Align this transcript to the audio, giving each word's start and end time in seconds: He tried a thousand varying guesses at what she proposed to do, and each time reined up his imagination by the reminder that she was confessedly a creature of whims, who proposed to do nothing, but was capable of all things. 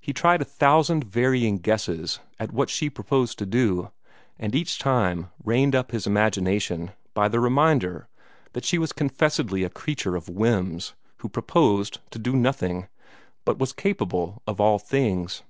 He 0.00 0.12
tried 0.12 0.42
a 0.42 0.44
thousand 0.44 1.04
varying 1.04 1.58
guesses 1.58 2.18
at 2.40 2.50
what 2.52 2.68
she 2.68 2.90
proposed 2.90 3.38
to 3.38 3.46
do, 3.46 3.92
and 4.36 4.56
each 4.56 4.76
time 4.76 5.28
reined 5.44 5.76
up 5.76 5.92
his 5.92 6.04
imagination 6.04 6.90
by 7.14 7.28
the 7.28 7.38
reminder 7.38 8.08
that 8.54 8.64
she 8.64 8.76
was 8.76 8.92
confessedly 8.92 9.62
a 9.62 9.70
creature 9.70 10.16
of 10.16 10.28
whims, 10.28 10.94
who 11.18 11.28
proposed 11.28 12.00
to 12.10 12.18
do 12.18 12.34
nothing, 12.34 12.88
but 13.44 13.58
was 13.60 13.72
capable 13.72 14.42
of 14.48 14.60
all 14.60 14.80
things. 14.80 15.44